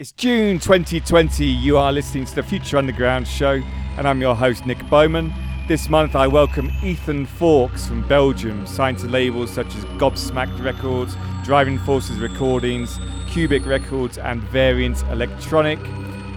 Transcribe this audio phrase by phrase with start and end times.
[0.00, 1.44] It's June 2020.
[1.44, 3.60] You are listening to the Future Underground show,
[3.98, 5.30] and I'm your host, Nick Bowman.
[5.68, 11.18] This month, I welcome Ethan Fawkes from Belgium, signed to labels such as Gobsmacked Records,
[11.44, 15.78] Driving Forces Recordings, Cubic Records, and Variant Electronic.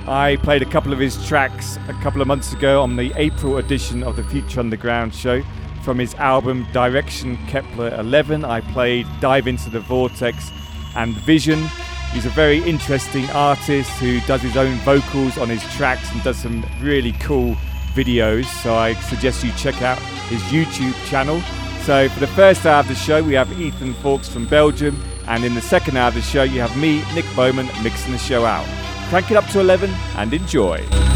[0.10, 3.60] I played a couple of his tracks a couple of months ago on the April
[3.60, 5.42] edition of the Future Underground show.
[5.86, 10.52] From his album Direction Kepler 11, I played Dive Into the Vortex
[10.98, 11.66] and Vision.
[12.14, 16.38] He's a very interesting artist who does his own vocals on his tracks and does
[16.38, 17.56] some really cool
[17.94, 18.46] videos.
[18.46, 19.98] So I suggest you check out
[20.30, 21.42] his YouTube channel.
[21.82, 25.44] So for the first hour of the show, we have Ethan Fawkes from Belgium, and
[25.44, 28.46] in the second hour of the show, you have me, Nick Bowman, mixing the show
[28.46, 28.66] out.
[29.10, 31.13] Crank it up to 11 and enjoy.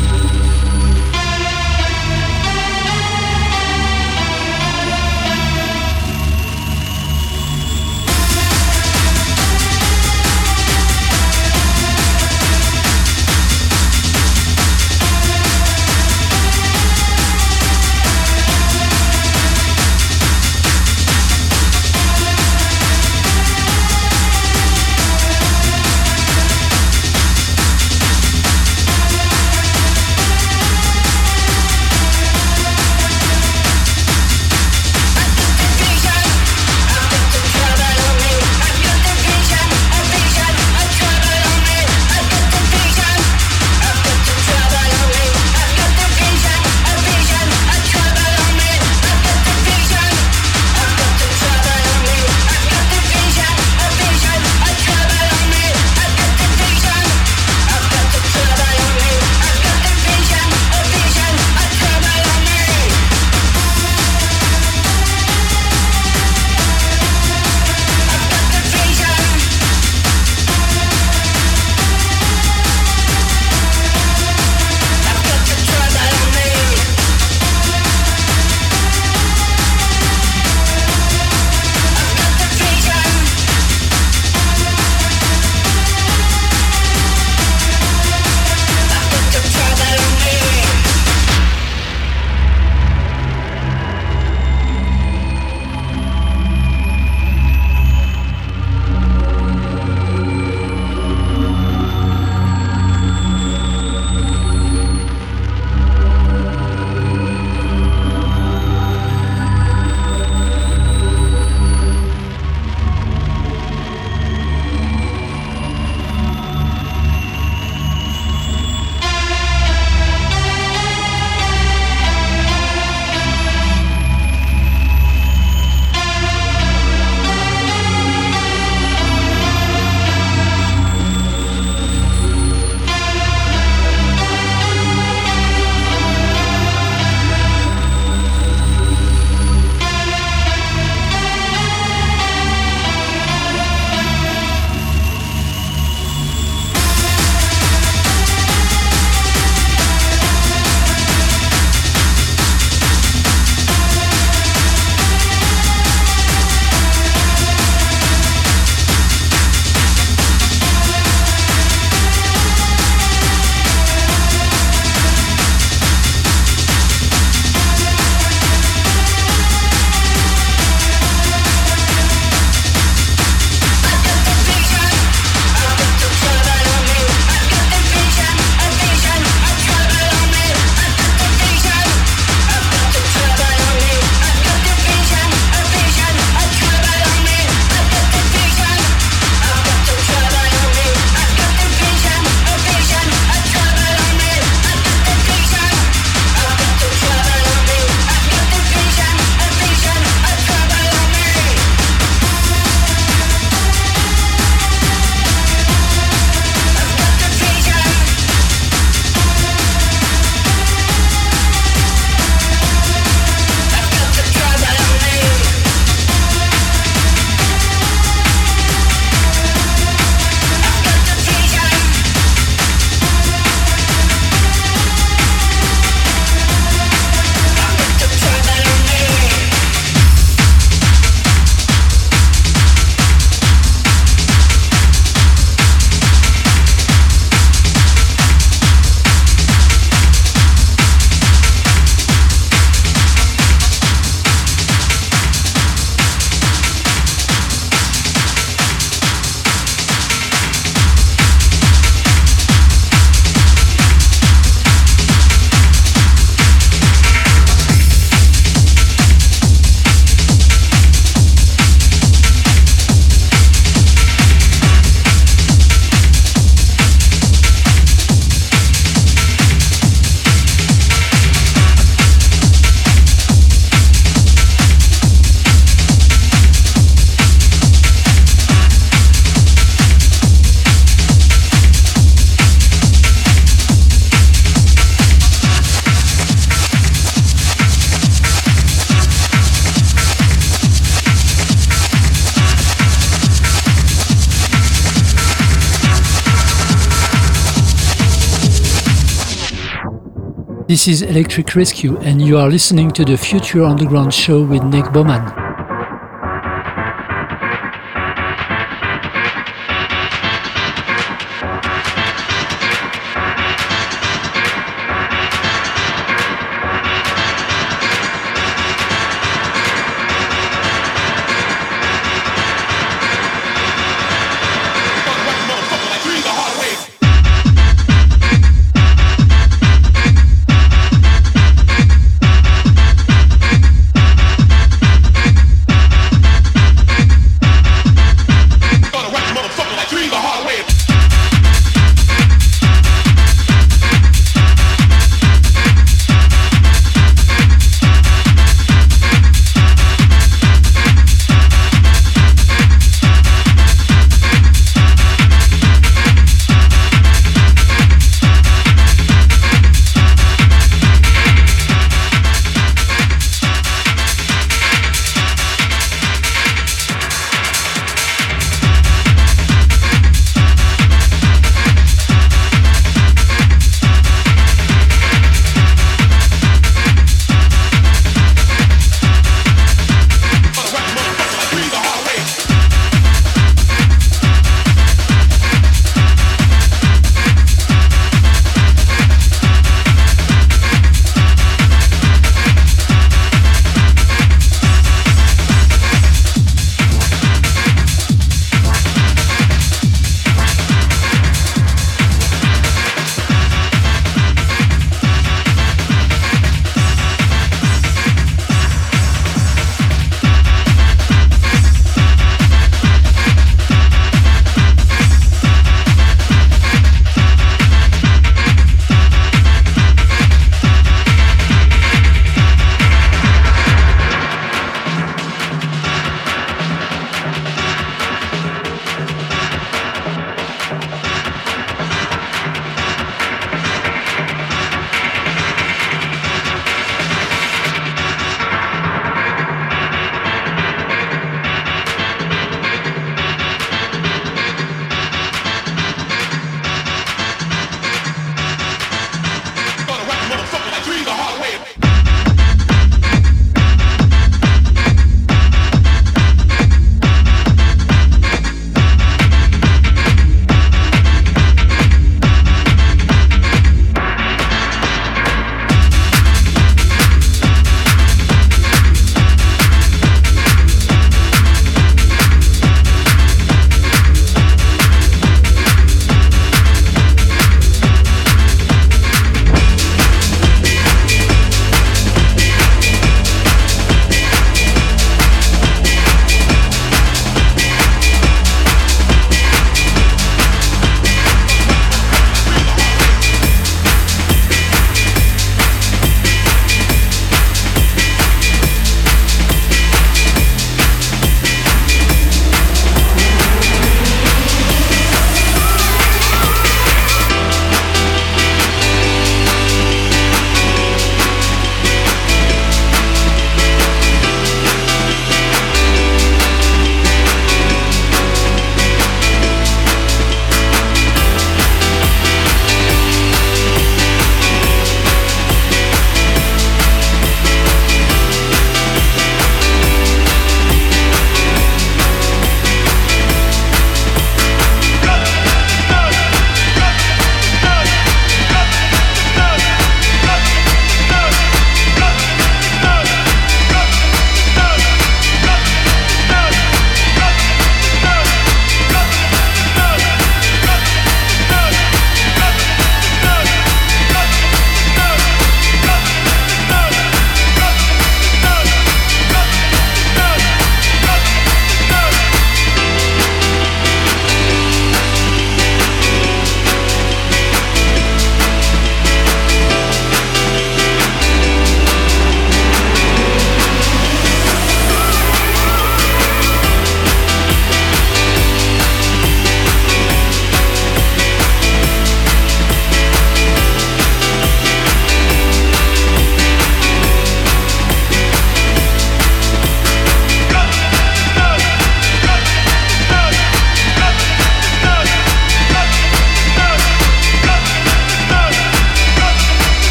[300.67, 304.91] This is Electric Rescue, and you are listening to the Future Underground show with Nick
[304.91, 305.46] Bowman.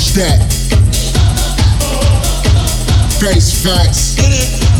[0.00, 0.40] Watch that.
[3.20, 4.16] Face facts.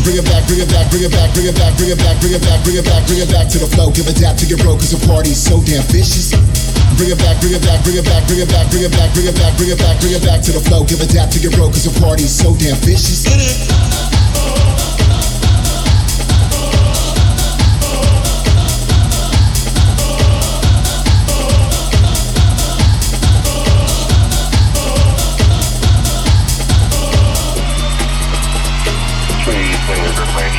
[0.01, 2.17] Bring it back, bring it back, bring it back, bring it back, bring it back,
[2.17, 3.93] bring it back, bring it back, bring it back to the flow.
[3.93, 6.33] Give a dap to your bro, cause the party's so damn vicious.
[6.97, 9.13] Bring it back, bring it back, bring it back, bring it back, bring it back,
[9.13, 10.81] bring it back, bring it back, bring it back to the flow.
[10.89, 13.21] Give a dap to your bro, cause the party's so damn vicious.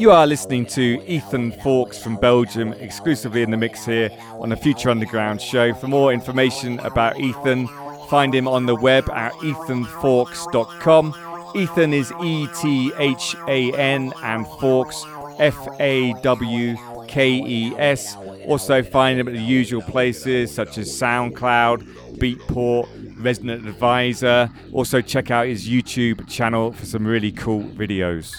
[0.00, 4.08] You are listening to Ethan Fawkes from Belgium, exclusively in the mix here
[4.40, 5.74] on the Future Underground show.
[5.74, 7.68] For more information about Ethan,
[8.08, 11.52] find him on the web at ethanfawkes.com.
[11.54, 15.04] Ethan is E T H A N and Fawkes
[15.38, 18.16] F A W K E S.
[18.46, 22.88] Also, find him at the usual places such as SoundCloud, Beatport,
[23.22, 24.50] Resident Advisor.
[24.72, 28.34] Also, check out his YouTube channel for some really cool videos.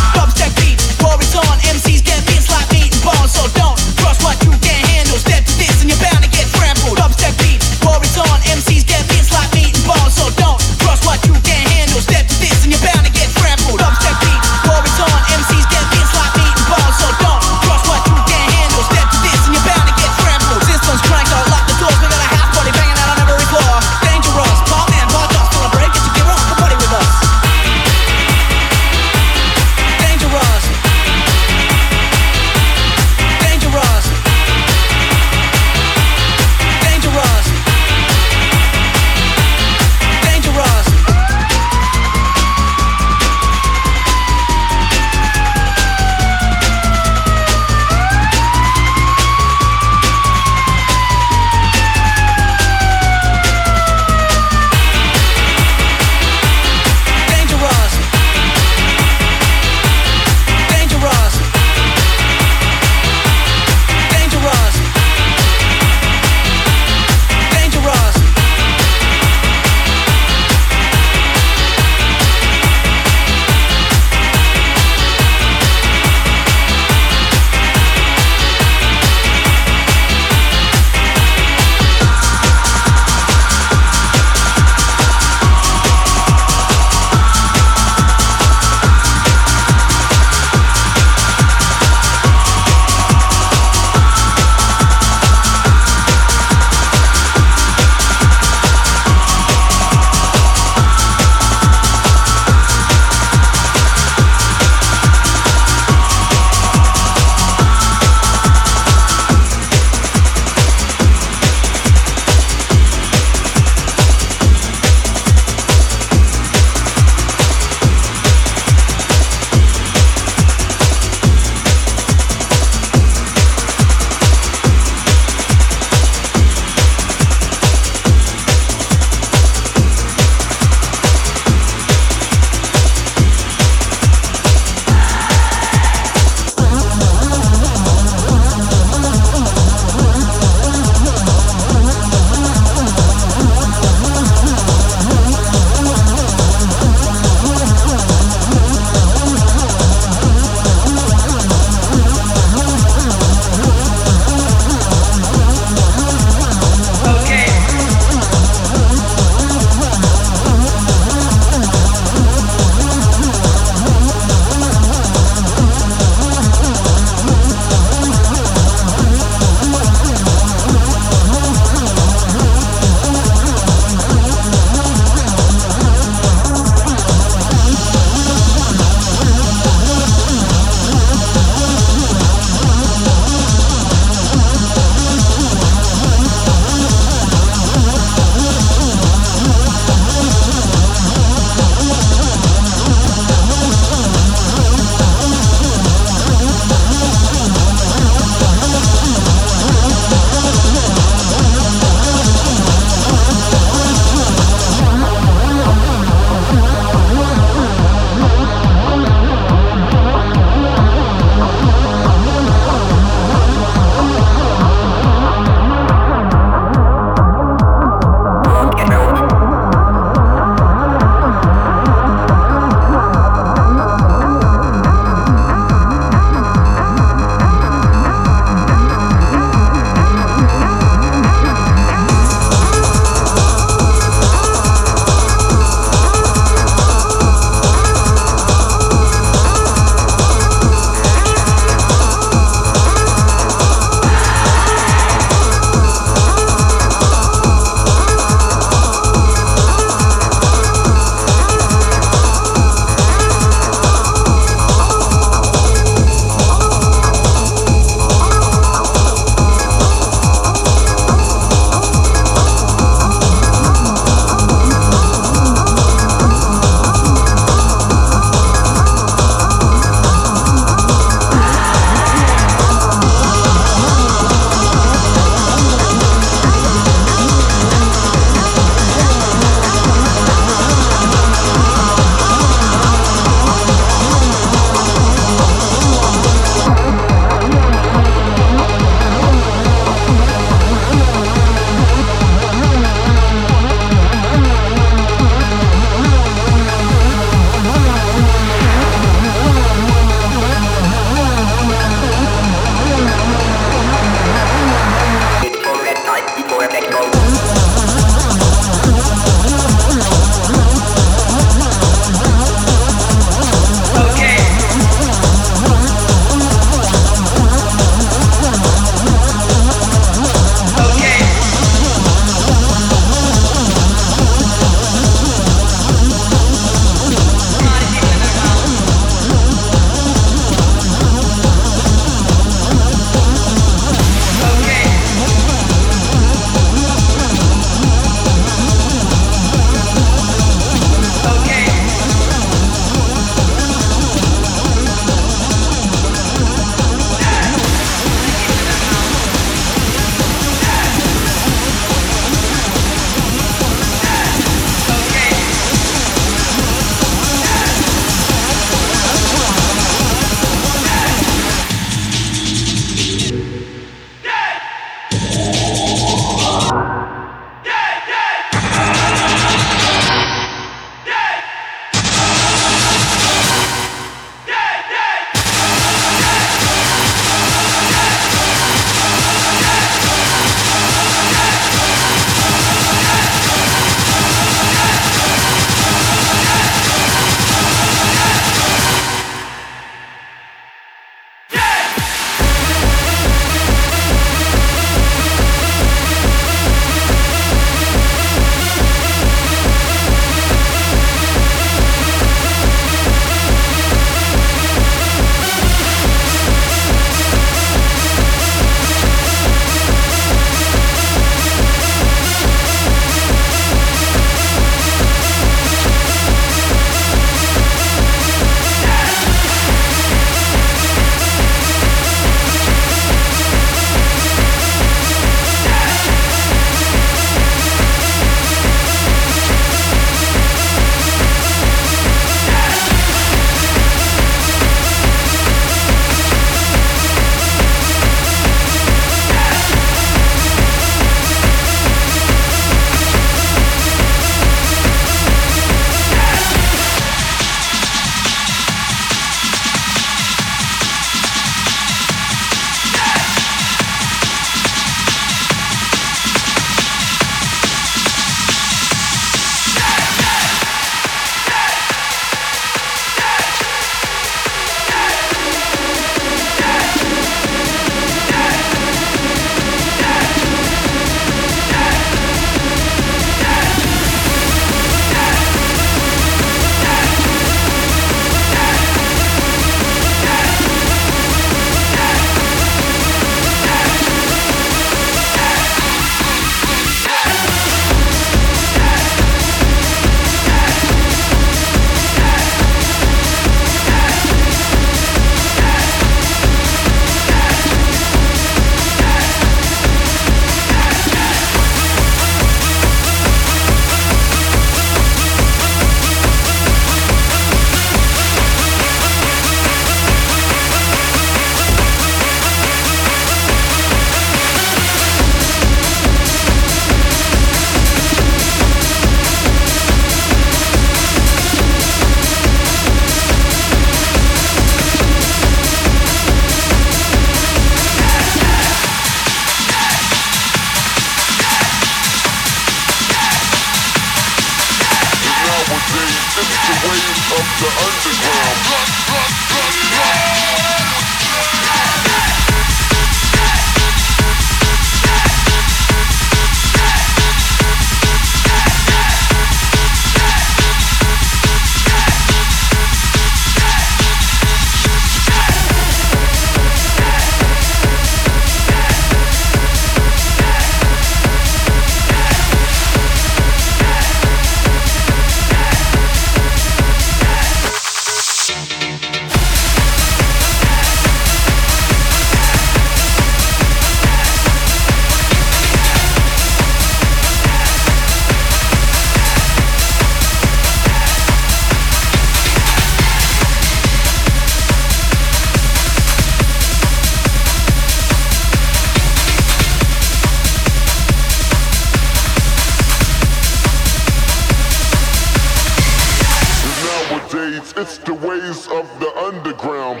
[597.98, 600.00] The ways of the underground.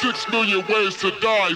[0.00, 1.54] Six million ways to die.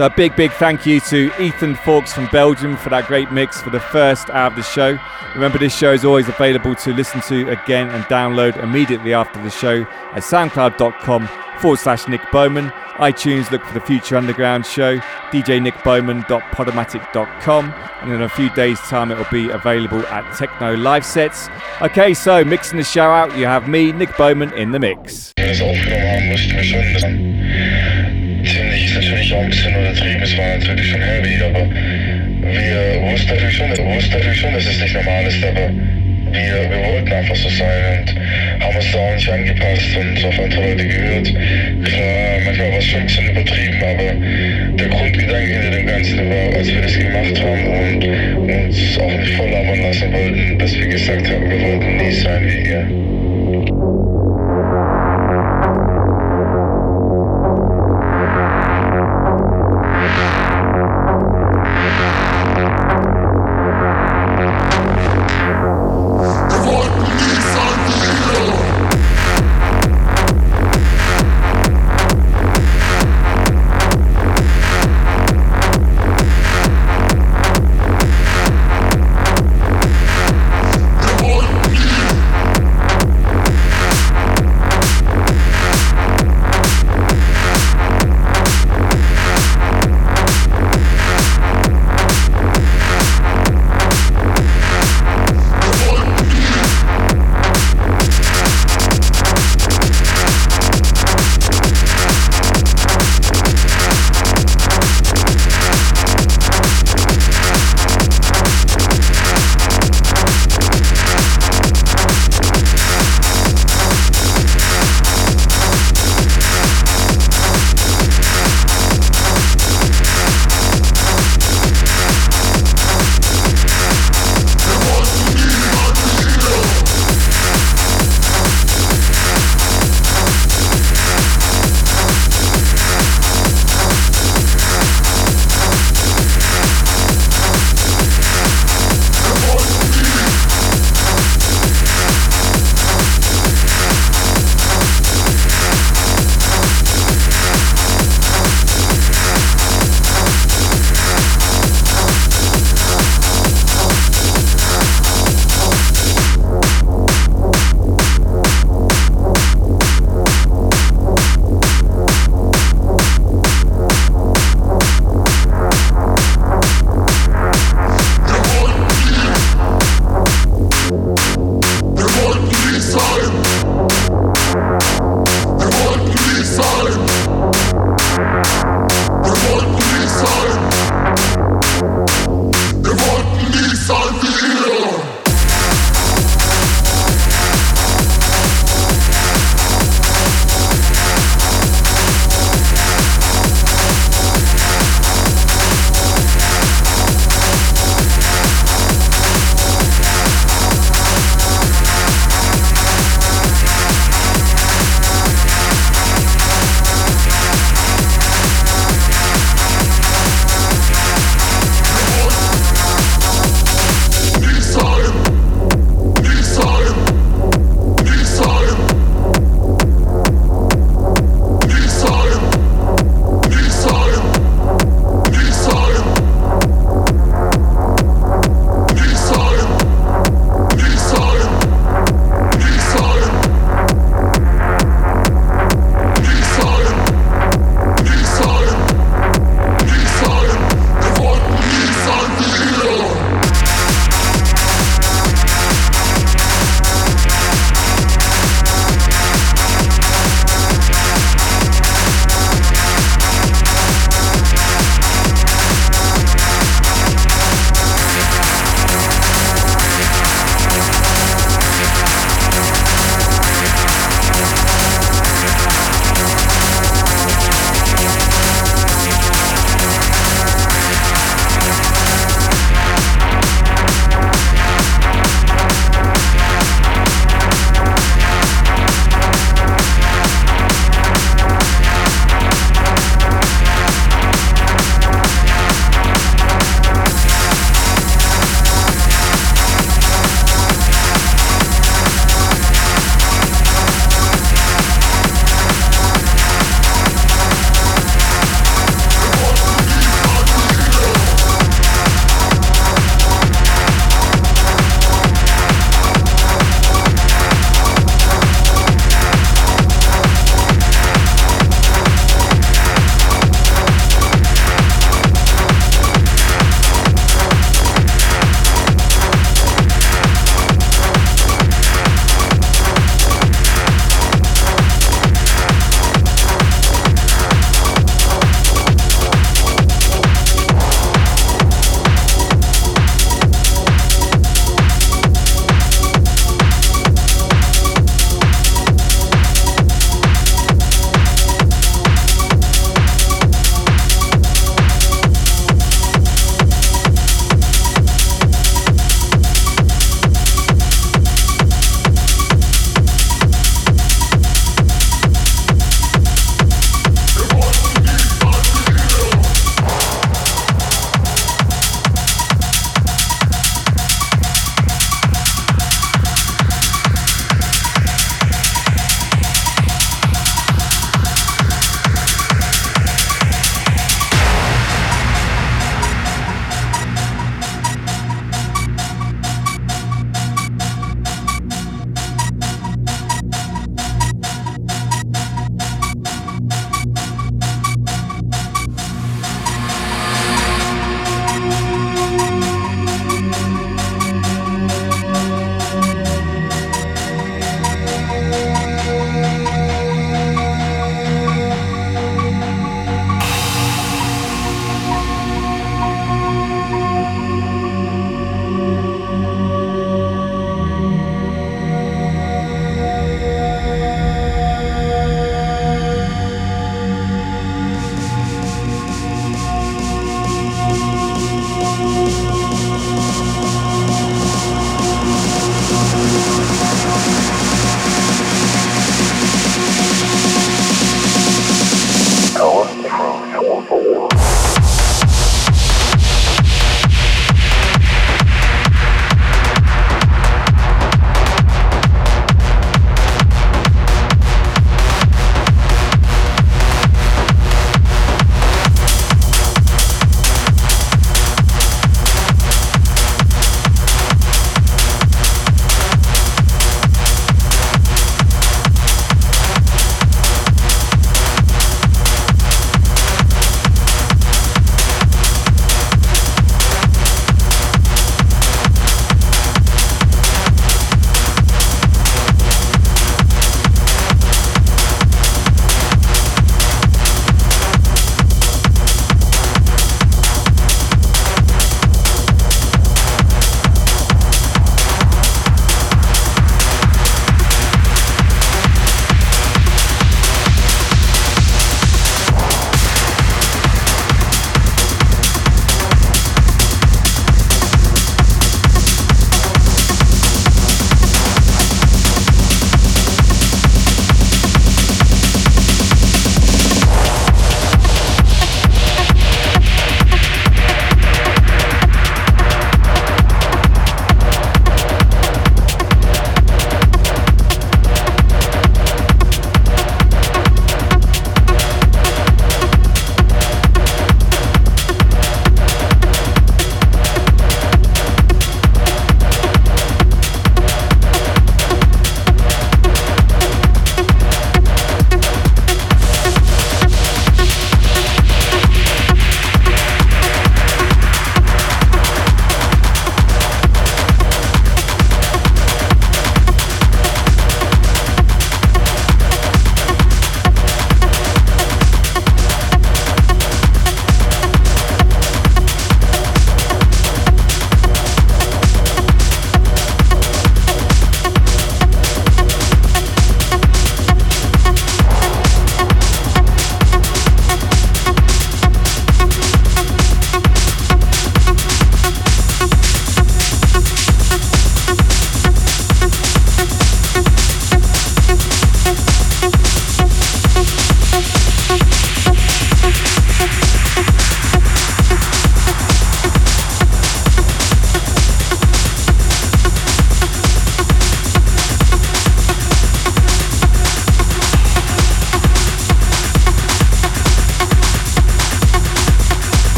[0.00, 3.60] So, a big, big thank you to Ethan Fawkes from Belgium for that great mix
[3.60, 4.98] for the first hour of the show.
[5.34, 9.50] Remember, this show is always available to listen to again and download immediately after the
[9.50, 11.28] show at soundcloud.com
[11.60, 12.70] forward slash Nick Bowman.
[12.96, 14.96] iTunes, look for the Future Underground show,
[15.32, 21.50] djnickbowman.podomatic.com, and in a few days' time it will be available at Techno Live Sets.
[21.82, 25.34] Okay, so mixing the show out, you have me, Nick Bowman, in the mix.
[29.30, 31.66] Natürlich auch ein es war natürlich schon heavy, aber
[32.42, 35.70] wir wussten natürlich schon, wussten natürlich schon, dass es nicht normal ist, aber
[36.32, 40.38] wir, wir wollten einfach so sein und haben uns da auch nicht angepasst und auf
[40.38, 41.34] andere Leute gehört.
[41.84, 46.56] Klar, manchmal war es schon ein bisschen übertrieben, aber der Grundgedanke hinter dem Ganzen war,
[46.56, 48.04] als wir das gemacht haben und
[48.48, 52.46] uns auch nicht voll labern lassen wollten, dass wir gesagt haben, wir wollten nie sein
[52.46, 53.29] wie ihr.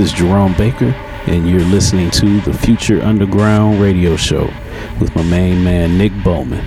[0.00, 0.94] Is Jerome Baker,
[1.26, 4.50] and you're listening to the Future Underground Radio Show
[4.98, 6.66] with my main man, Nick Bowman.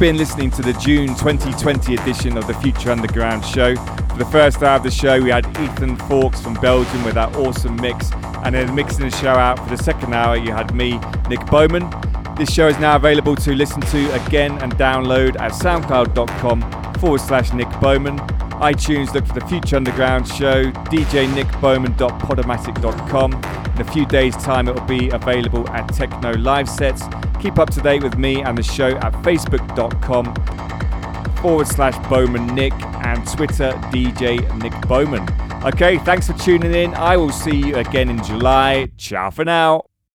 [0.00, 3.76] Been listening to the June 2020 edition of the Future Underground show.
[3.76, 7.36] For the first hour of the show, we had Ethan Fawkes from Belgium with that
[7.36, 8.10] awesome mix,
[8.42, 10.98] and then mixing the show out for the second hour, you had me,
[11.28, 11.86] Nick Bowman.
[12.34, 17.52] This show is now available to listen to again and download at soundcloud.com forward slash
[17.52, 18.18] Nick Bowman.
[18.62, 23.34] iTunes, look for the Future Underground show, djnickbowman.podomatic.com.
[23.74, 27.02] In a few days' time, it will be available at Techno Live Sets
[27.40, 30.34] Keep up to date with me and the show at facebook.com
[31.36, 35.26] forward slash Bowman Nick and Twitter DJ Nick Bowman.
[35.64, 36.94] Okay, thanks for tuning in.
[36.94, 38.90] I will see you again in July.
[38.96, 39.79] Ciao for now.